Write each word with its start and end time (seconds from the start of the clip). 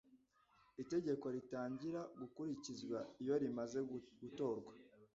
itegeko 0.83 1.25
ritangira 1.35 2.01
gukurikizwa 2.19 2.97
iyorimaze 3.21 3.79
gutorwa. 4.21 4.71